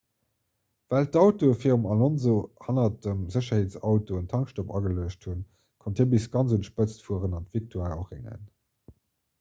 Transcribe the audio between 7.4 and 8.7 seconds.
an d'victoire erréngen